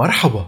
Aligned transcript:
مرحبا 0.00 0.46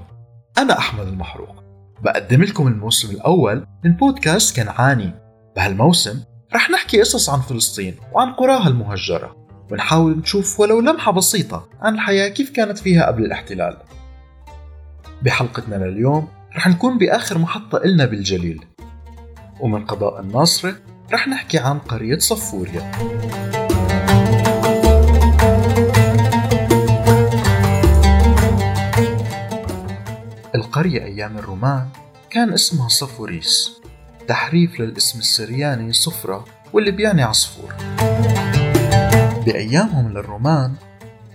أنا 0.58 0.78
أحمد 0.78 1.06
المحروق. 1.06 1.64
بقدم 2.00 2.42
لكم 2.42 2.67
الموسم 2.67 3.10
الأول 3.10 3.67
من 3.84 3.92
بودكاست 3.92 4.56
كنعاني 4.56 5.15
بهالموسم 5.56 6.22
رح 6.54 6.70
نحكي 6.70 7.00
قصص 7.00 7.31
عن 7.31 7.40
فلسطين 7.40 7.94
وعن 8.12 8.32
قراها 8.32 8.68
المهجرة 8.68 9.36
ونحاول 9.70 10.18
نشوف 10.18 10.60
ولو 10.60 10.80
لمحة 10.80 11.12
بسيطة 11.12 11.68
عن 11.80 11.95
الحياة 11.95 12.28
كيف 12.28 12.50
كانت 12.50 12.78
فيها 12.78 13.06
قبل 13.06 13.24
الاحتلال. 13.24 13.77
بحلقتنا 15.23 15.74
لليوم 15.74 16.28
رح 16.56 16.69
نكون 16.69 16.98
بآخر 16.98 17.38
محطة 17.38 17.78
إلنا 17.78 18.05
بالجليل. 18.05 18.64
ومن 19.60 19.84
قضاء 19.84 20.20
الناصرة 20.20 20.74
رح 21.12 21.28
نحكي 21.28 21.59
عن 21.59 21.78
قرية 21.78 22.19
صفوريا. 22.19 22.92
القرية 30.72 31.04
أيام 31.04 31.38
الرومان 31.38 31.86
كان 32.30 32.52
اسمها 32.52 32.88
صفوريس. 32.88 33.70
تحريف 34.28 34.80
للاسم 34.80 35.18
السرياني 35.18 35.92
صفرة 35.92 36.45
واللي 36.72 36.90
بيعني 36.90 37.22
عصفور. 37.22 37.74
بأيامهم 39.46 40.12
للرومان 40.12 40.74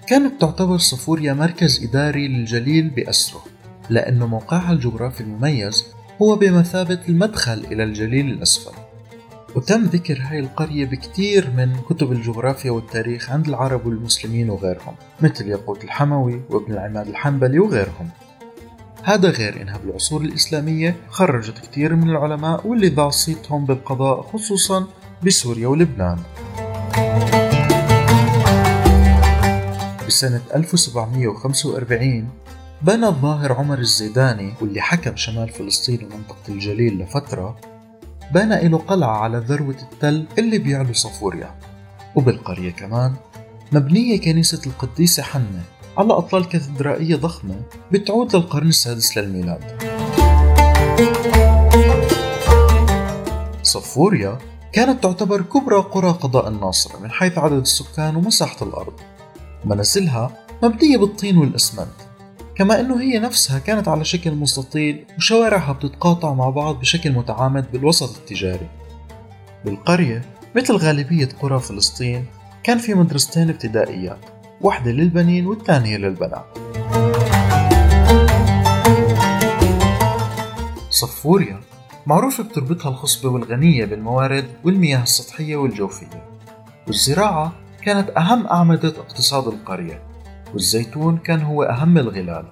كانت 0.08 0.42
تعتبر 0.42 0.78
صفوريا 0.78 1.34
مركز 1.34 1.84
إداري 1.84 2.28
للجليل 2.28 2.90
بأسره 2.90 3.44
لأنه 3.90 4.28
موقعها 4.28 4.72
الجغرافي 4.72 5.22
المميز 5.22 5.86
هو 6.22 6.36
بمثابة 6.36 7.00
المدخل 7.10 7.66
إلى 7.72 7.84
الجليل 7.84 8.32
الأسفل. 8.32 8.78
وتم 9.56 9.84
ذكر 9.84 10.20
هاي 10.22 10.40
القرية 10.40 10.86
بكتير 10.86 11.50
من 11.58 11.76
كتب 11.90 12.12
الجغرافيا 12.12 12.72
والتاريخ 12.72 13.32
عند 13.32 13.48
العرب 13.48 13.86
والمسلمين 13.86 14.50
وغيرهم 14.50 14.96
مثل 15.22 15.48
ياقوت 15.48 15.84
الحموي 15.84 16.42
وابن 16.50 16.74
العماد 16.74 17.08
الحنبلي 17.08 17.60
وغيرهم. 17.60 18.10
هذا 19.08 19.30
غير 19.30 19.62
انها 19.62 19.78
بالعصور 19.78 20.22
الإسلامية 20.22 20.96
خرجت 21.10 21.60
كثير 21.60 21.96
من 21.96 22.10
العلماء 22.10 22.68
واللي 22.68 22.90
ضاع 22.90 23.10
صيتهم 23.10 23.66
بالقضاء 23.66 24.22
خصوصا 24.22 24.88
بسوريا 25.24 25.68
ولبنان. 25.68 26.18
بسنة 30.08 30.42
1745 30.56 32.30
بنى 32.82 33.08
الظاهر 33.08 33.54
عمر 33.54 33.80
الزيداني 33.80 34.54
واللي 34.62 34.82
حكم 34.82 35.16
شمال 35.16 35.50
فلسطين 35.50 36.04
ومنطقة 36.04 36.50
الجليل 36.50 37.00
لفترة 37.00 37.60
بنى 38.32 38.68
له 38.68 38.78
قلعة 38.78 39.18
على 39.18 39.38
ذروة 39.38 39.78
التل 39.92 40.26
اللي 40.38 40.58
بيعلو 40.58 40.94
صفوريا. 40.94 41.56
وبالقرية 42.16 42.72
كمان 42.72 43.14
مبنية 43.72 44.22
كنيسة 44.22 44.62
القديسة 44.66 45.24
حنة. 45.24 45.77
على 45.98 46.14
أطلال 46.14 46.46
كاتدرائية 46.46 47.16
ضخمة 47.16 47.56
بتعود 47.92 48.36
للقرن 48.36 48.68
السادس 48.68 49.18
للميلاد. 49.18 49.82
صفوريا 53.64 54.38
كانت 54.74 55.04
تعتبر 55.04 55.42
كبرى 55.42 55.76
قرى 55.76 56.10
قضاء 56.10 56.48
الناصرة 56.48 57.00
من 57.00 57.12
حيث 57.12 57.38
عدد 57.38 57.62
السكان 57.62 58.16
ومساحة 58.16 58.66
الأرض. 58.66 58.94
منازلها 59.66 60.32
مبنية 60.64 60.98
بالطين 60.98 61.38
والإسمنت 61.38 61.98
كما 62.56 62.80
أنه 62.80 63.02
هي 63.02 63.20
نفسها 63.20 63.60
كانت 63.60 63.88
على 63.88 64.06
شكل 64.06 64.32
مستطيل 64.32 65.06
وشوارعها 65.18 65.74
بتتقاطع 65.74 66.34
مع 66.34 66.50
بعض 66.50 66.80
بشكل 66.80 67.12
متعامد 67.12 67.72
بالوسط 67.72 68.18
التجاري. 68.18 68.70
بالقرية 69.66 70.22
مثل 70.56 70.76
غالبية 70.76 71.30
قرى 71.42 71.60
فلسطين 71.60 72.26
كان 72.64 72.78
في 72.78 72.94
مدرستين 72.94 73.50
ابتدائيات. 73.50 74.37
واحدة 74.62 74.92
للبنين 74.92 75.48
والثانية 75.48 75.98
للبنات. 75.98 76.58
صفوريا 80.90 81.60
معروفة 82.06 82.44
بتربطها 82.44 82.90
الخصبة 82.90 83.30
والغنية 83.30 83.86
بالموارد 83.86 84.46
والمياه 84.64 85.04
السطحية 85.04 85.56
والجوفية. 85.56 86.30
والزراعة 86.88 87.54
كانت 87.84 88.10
أهم 88.10 88.48
أعمدة 88.48 88.90
اقتصاد 88.90 89.48
القرية. 89.48 90.04
والزيتون 90.54 91.18
كان 91.18 91.42
هو 91.42 91.64
أهم 91.64 91.98
الغلال. 91.98 92.46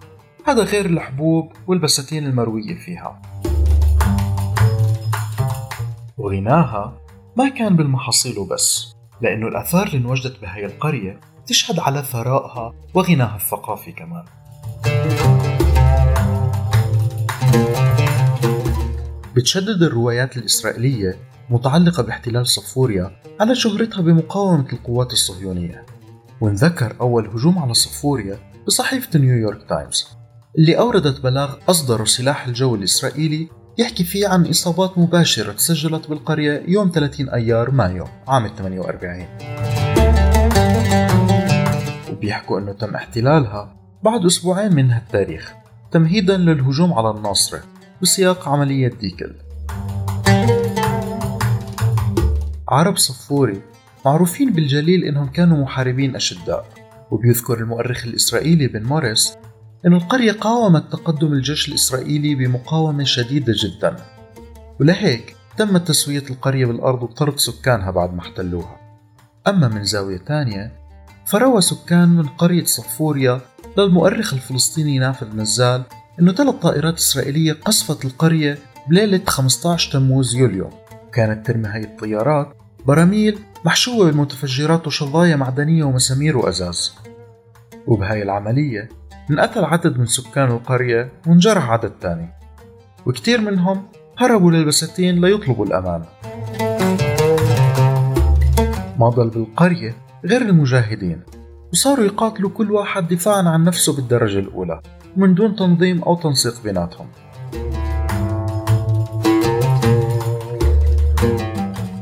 هذا 0.48 0.64
غير 0.64 0.86
الحبوب 0.86 1.52
والبساتين 1.68 2.26
المروية 2.26 2.76
فيها. 2.76 3.22
وغناها 6.18 6.98
ما 7.38 7.50
كان 7.50 7.76
بالمحاصيل 7.76 8.40
وبس 8.40 8.96
لأنه 9.22 9.48
الآثار 9.48 9.88
اللي 9.88 9.98
انوجدت 9.98 10.42
بهاي 10.42 10.66
القرية 10.66 11.20
تشهد 11.48 11.80
على 11.80 12.04
ثرائها 12.04 12.74
وغناها 12.94 13.36
الثقافي 13.36 13.92
كمان. 13.92 14.24
بتشدد 19.36 19.84
الروايات 19.84 20.38
الإسرائيلية 20.38 21.18
متعلقة 21.50 22.04
باحتلال 22.04 22.48
صفوريا 22.48 23.12
على 23.40 23.56
شهرتها 23.56 24.02
بمقاومة 24.02 24.74
القوات 24.74 25.14
الصهيونية 25.14 25.86
وانذكر 26.42 26.96
أول 27.02 27.28
هجوم 27.28 27.60
على 27.60 27.74
صفوريا 27.74 28.40
بصحيفة 28.68 29.20
نيويورك 29.20 29.70
تايمز 29.70 30.08
اللي 30.58 30.78
أوردت 30.80 31.22
بلاغ 31.22 31.56
أصدره 31.70 32.06
سلاح 32.06 32.48
الجو 32.48 32.76
الإسرائيلي 32.76 33.48
يحكي 33.78 34.04
فيه 34.04 34.28
عن 34.28 34.48
إصابات 34.48 34.98
مباشرة 34.98 35.52
تسجلت 35.52 36.10
بالقرية 36.10 36.64
يوم 36.68 36.92
30 36.96 37.30
أيار 37.30 37.72
مايو 37.72 38.08
عام 38.28 38.48
48 38.58 39.26
وبيحكوا 42.16 42.60
أنه 42.60 42.72
تم 42.72 42.96
احتلالها. 42.96 43.76
بعد 44.04 44.26
أسبوعين 44.26 44.76
من 44.76 44.92
هالتاريخ 44.92 45.54
تمهيدا 45.92 46.38
للهجوم 46.38 46.94
على 46.94 47.10
الناصرة 47.10 47.60
بسياق 48.02 48.50
عملية 48.50 48.88
ديكل. 48.88 49.34
عرب 52.70 52.98
صفوري 52.98 53.62
معروفين 54.06 54.54
بالجليل 54.54 55.04
إنهم 55.04 55.28
كانوا 55.28 55.58
محاربين 55.58 56.16
أشداء 56.16 56.66
وبيذكر 57.12 57.60
المؤرخ 57.60 58.06
الإسرائيلي 58.06 58.68
بن 58.68 58.84
موريس 58.84 59.38
أن 59.86 59.94
القرية 59.94 60.32
قاومت 60.32 60.92
تقدم 60.92 61.34
الجيش 61.34 61.70
الإسرائيلي 61.70 62.36
بمقاومة 62.36 63.04
شديدة 63.04 63.54
جدا. 63.58 63.96
ولهيك 64.80 65.36
تم 65.58 65.78
تسوية 65.78 66.24
القرية 66.30 66.66
بالأرض 66.66 67.04
وطرد 67.04 67.40
سكانها 67.40 67.92
بعد 67.92 68.14
ما 68.14 68.20
احتلوها. 68.20 68.80
أما 69.48 69.68
من 69.68 69.84
زاوية 69.84 70.18
تانية 70.18 70.85
فروى 71.26 71.62
سكان 71.62 72.10
من 72.10 72.28
قرية 72.28 72.64
صفوريا 72.64 73.42
للمؤرخ 73.78 74.34
الفلسطيني 74.34 75.00
نافذ 75.00 75.36
نزال 75.36 75.84
أنه 76.20 76.32
ثلاث 76.32 76.56
طائرات 76.56 76.98
إسرائيلية 76.98 77.54
قصفت 77.54 78.06
القرية 78.06 78.58
بليلة 78.88 79.22
15 79.28 79.92
تموز 79.92 80.36
يوليو. 80.36 80.70
كانت 81.14 81.48
ترمي 81.48 81.68
هاي 81.68 81.84
الطيارات 81.84 82.58
براميل 82.86 83.40
محشوة 83.66 84.06
بالمتفجرات 84.06 84.88
وشظايا 84.88 85.36
معدنية 85.36 85.84
ومسامير 85.84 86.38
وأزاز. 86.38 86.96
وبهاي 87.88 88.24
العملية 88.24 88.90
انقتل 89.32 89.66
عدد 89.66 90.00
من 90.00 90.06
سكان 90.06 90.52
القرية 90.52 91.12
وانجرح 91.28 91.70
عدد 91.70 91.92
تاني. 92.02 92.30
وكتير 93.06 93.42
منهم 93.42 93.88
هربوا 94.18 94.52
للبساتين 94.52 95.22
ليطلبوا 95.22 95.66
الأمان 95.66 96.04
ما 99.00 99.10
ضل 99.10 99.30
بالقرية 99.30 100.05
غير 100.26 100.42
المجاهدين 100.42 101.22
وصاروا 101.74 102.06
يقاتلوا 102.06 102.50
كل 102.50 102.72
واحد 102.72 103.08
دفاعا 103.08 103.44
عن 103.44 103.64
نفسه 103.64 103.96
بالدرجة 103.96 104.40
الأولى 104.40 104.82
من 105.18 105.34
دون 105.34 105.56
تنظيم 105.56 106.04
أو 106.04 106.16
تنسيق 106.16 106.64
بيناتهم. 106.64 107.08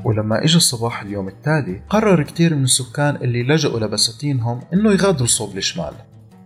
ولما 0.04 0.44
اجى 0.44 0.60
صباح 0.60 1.02
اليوم 1.02 1.28
التالي 1.28 1.82
قرر 1.90 2.24
كتير 2.24 2.56
من 2.56 2.64
السكان 2.64 3.16
اللي 3.16 3.44
لجأوا 3.44 3.80
لبساتينهم 3.80 4.60
إنه 4.74 4.92
يغادروا 4.92 5.28
صوب 5.28 5.58
الشمال. 5.58 5.94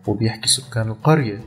وبيحكي 0.08 0.50
سكان 0.50 0.88
القرية 0.88 1.42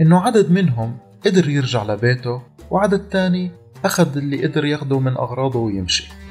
إنه 0.00 0.20
عدد 0.20 0.50
منهم 0.50 0.96
قدر 1.26 1.48
يرجع 1.48 1.82
لبيته 1.82 2.42
وعدد 2.70 2.98
تاني 2.98 3.50
أخذ 3.84 4.16
اللي 4.16 4.46
قدر 4.46 4.64
ياخده 4.64 4.98
من 4.98 5.12
أغراضه 5.12 5.58
ويمشي. 5.58 6.25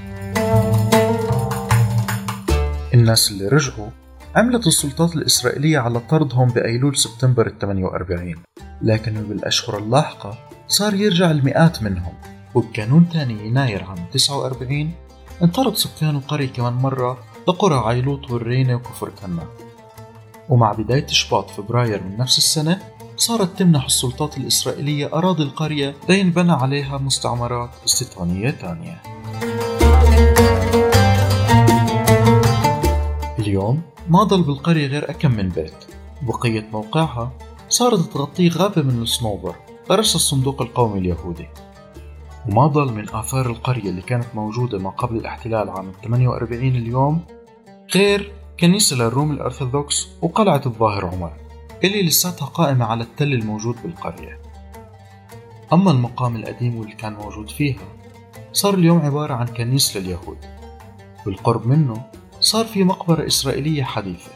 الناس 2.96 3.32
اللي 3.32 3.48
رجعوا 3.48 3.90
عملت 4.36 4.68
السلطات 4.68 5.16
الإسرائيلية 5.16 5.80
على 5.80 6.00
طردهم 6.00 6.48
بأيلول 6.48 6.98
سبتمبر 6.98 7.54
48 7.62 8.36
لكن 8.82 9.14
بالأشهر 9.14 9.78
اللاحقة 9.78 10.38
صار 10.68 10.94
يرجع 10.94 11.32
المئات 11.32 11.84
منهم. 11.84 12.14
وبكانون 12.56 13.10
تاني 13.10 13.48
يناير 13.48 13.84
عام 13.84 14.06
49 14.14 14.92
انطرد 15.44 15.76
سكان 15.76 16.16
القرية 16.16 16.48
كمان 16.48 16.74
مرة 16.74 17.18
لقرى 17.48 17.76
عيلوط 17.76 18.32
والرينة 18.32 18.76
وكفر 18.76 19.10
كنا. 19.10 19.48
ومع 20.50 20.72
بداية 20.72 21.08
شباط 21.08 21.50
فبراير 21.50 22.04
من 22.04 22.18
نفس 22.18 22.38
السنة 22.38 22.80
صارت 23.18 23.60
تمنح 23.60 23.86
السلطات 23.86 24.38
الإسرائيلية 24.38 25.14
أراضي 25.14 25.44
القرية 25.44 25.96
لينبنى 26.10 26.52
عليها 26.52 26.98
مستعمرات 26.98 27.70
استيطانية 27.86 28.50
تانية 28.50 29.02
اليوم 33.46 33.82
ما 34.10 34.24
ضل 34.24 34.44
بالقرية 34.44 34.88
غير 34.88 35.10
أكم 35.10 35.32
من 35.32 35.50
بيت. 35.50 35.86
بقية 36.22 36.68
موقعها 36.72 37.32
صارت 37.70 38.00
تغطيه 38.00 38.50
غابة 38.50 38.82
من 38.82 39.02
الصنوبر 39.02 39.56
غرس 39.90 40.16
الصندوق 40.16 40.62
القومي 40.62 41.00
اليهودي. 41.00 41.48
وما 42.50 42.68
ضل 42.68 42.94
من 42.94 43.10
آثار 43.10 43.50
القرية 43.50 43.90
اللي 43.90 44.02
كانت 44.02 44.26
موجودة 44.34 44.78
ما 44.78 44.90
قبل 44.90 45.16
الاحتلال 45.16 45.70
عام 45.70 45.92
48 46.04 46.68
اليوم 46.68 47.22
غير 47.96 48.34
كنيسة 48.60 48.96
للروم 48.96 49.32
الأرثوذكس 49.32 50.08
وقلعة 50.22 50.62
الظاهر 50.66 51.06
عمر 51.06 51.34
اللي 51.84 52.04
لساتها 52.04 52.46
قائمة 52.46 52.86
على 52.86 53.04
التل 53.04 53.34
الموجود 53.34 53.76
بالقرية. 53.84 54.40
أما 55.74 55.92
المقام 55.92 56.36
القديم 56.36 56.76
واللي 56.78 56.96
كان 56.96 57.14
موجود 57.14 57.50
فيها 57.50 57.84
صار 58.54 58.74
اليوم 58.74 59.00
عبارة 59.00 59.34
عن 59.34 59.48
كنيسة 59.48 60.00
لليهود. 60.00 60.38
بالقرب 61.26 61.68
منه 61.68 62.04
صار 62.46 62.66
في 62.66 62.84
مقبرة 62.84 63.28
إسرائيلية 63.28 63.84
حديثة. 63.84 64.32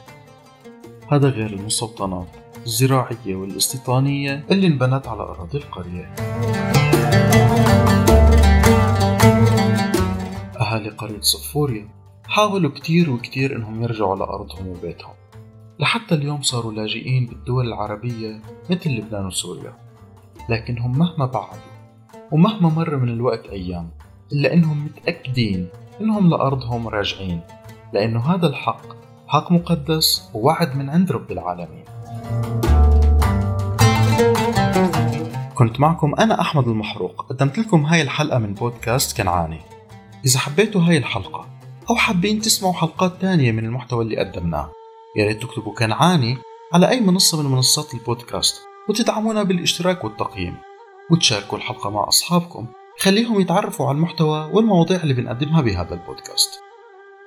هذا 1.11 1.29
غير 1.29 1.49
المستوطنات 1.53 2.27
الزراعية 2.65 3.35
والاستيطانية 3.35 4.45
اللي 4.51 4.67
انبنت 4.67 5.07
على 5.07 5.21
أراضي 5.21 5.57
القرية. 5.57 6.15
أهالي 10.61 10.89
قرية 10.89 11.21
صفوريا 11.21 11.89
حاولوا 12.25 12.71
كتير 12.71 13.09
وكتير 13.09 13.55
إنهم 13.55 13.83
يرجعوا 13.83 14.15
لأرضهم 14.15 14.67
وبيتهم 14.67 15.13
لحتى 15.79 16.15
اليوم 16.15 16.41
صاروا 16.41 16.73
لاجئين 16.73 17.25
بالدول 17.25 17.67
العربية 17.67 18.41
مثل 18.69 18.89
لبنان 18.89 19.25
وسوريا. 19.25 19.73
لكنهم 20.49 20.97
مهما 20.97 21.25
بعدوا 21.25 21.69
ومهما 22.31 22.69
مر 22.69 22.95
من 22.95 23.09
الوقت 23.09 23.45
أيام 23.45 23.89
إلا 24.31 24.53
إنهم 24.53 24.85
متأكدين 24.85 25.67
إنهم 26.01 26.29
لأرضهم 26.29 26.87
راجعين. 26.87 27.41
لأنه 27.93 28.19
هذا 28.19 28.47
الحق 28.47 28.81
حق 29.27 29.51
مقدس 29.51 30.29
ووعد 30.33 30.75
من 30.77 30.89
عند 30.89 31.11
رب 31.11 31.31
العالمين. 31.31 31.85
كنت 35.55 35.79
معكم 35.79 36.15
أنا 36.15 36.41
أحمد 36.41 36.67
المحروق. 36.67 37.25
قدمت 37.29 37.57
لكم 37.57 37.85
هاي 37.85 38.01
الحلقة 38.01 38.39
من 38.39 38.53
بودكاست 38.53 39.17
كنعاني. 39.17 39.61
إذا 40.25 40.39
حبيتوا 40.39 40.81
هاي 40.81 40.97
الحلقة 40.97 41.45
أو 41.89 41.95
حابين 41.95 42.41
تسمعوا 42.41 42.73
حلقات 42.73 43.21
تانية 43.21 43.51
من 43.51 43.65
المحتوى 43.65 44.03
اللي 44.03 44.17
قدمناه 44.17 44.71
يا 45.15 45.27
ريت 45.27 45.41
تكتبوا 45.41 45.73
كنعاني 45.73 46.37
على 46.73 46.89
أي 46.89 47.01
منصة 47.01 47.41
من 47.41 47.51
منصات 47.51 47.93
البودكاست 47.93 48.61
وتدعمونا 48.89 49.43
بالاشتراك 49.43 50.03
والتقييم. 50.03 50.57
وتشاركوا 51.11 51.57
الحلقة 51.57 51.89
مع 51.89 52.07
أصحابكم 52.07 52.67
خليهم 52.99 53.41
يتعرفوا 53.41 53.87
على 53.87 53.95
المحتوى 53.95 54.49
والمواضيع 54.53 55.03
اللي 55.03 55.13
بنقدمها 55.13 55.61
بهذا 55.61 55.93
البودكاست. 55.93 56.68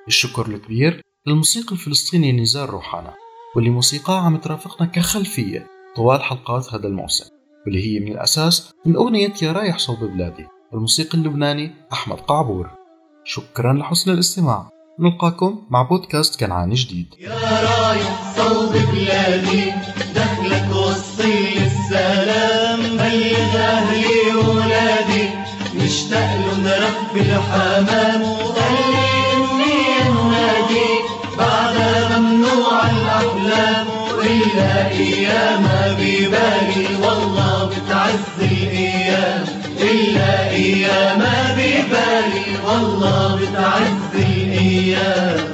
الشكر 0.07 0.45
الكبير 0.45 1.01
للموسيقي 1.27 1.71
الفلسطيني 1.71 2.31
نزار 2.31 2.69
روحانا 2.69 3.13
واللي 3.55 3.69
موسيقاه 3.69 4.21
عم 4.21 4.37
ترافقنا 4.37 4.87
كخلفية 4.87 5.67
طوال 5.95 6.23
حلقات 6.23 6.73
هذا 6.73 6.87
الموسم 6.87 7.25
واللي 7.65 7.87
هي 7.87 7.99
من 7.99 8.11
الأساس 8.11 8.71
من 8.85 8.95
أغنية 8.95 9.33
يا 9.41 9.51
رايح 9.51 9.77
صوب 9.77 9.99
بلادي 9.99 10.47
الموسيقي 10.73 11.17
اللبناني 11.17 11.71
أحمد 11.93 12.17
قعبور. 12.17 12.69
شكرا 13.23 13.73
لحسن 13.73 14.11
الاستماع 14.11 14.69
نلقاكم 14.99 15.61
مع 15.69 15.81
بودكاست 15.81 16.39
كنعاني 16.39 16.75
جديد. 16.75 17.07
يا 17.19 17.29
رايح 17.29 18.35
صوب 18.37 18.71
بلادي 18.71 19.71
دخلك 20.15 20.75
وصي 20.75 21.65
السلام 21.65 22.79
بلغ 22.79 23.57
أهلي 23.57 24.35
وولادي 24.35 25.29
مشتاق 25.75 26.35
لهم 26.35 26.67
رب 26.67 27.17
الحمام 27.17 28.21
وقلبي 28.21 28.62
أيام 34.91 35.67
ببالي 35.99 36.87
والله 37.01 37.65
بتعز 37.69 38.51
الأيام. 38.51 39.45
إلا 39.81 40.49
أيام 40.49 41.23
ببالي 41.57 42.45
والله 42.67 43.35
بتعز 43.35 44.15
الأيام. 44.15 45.52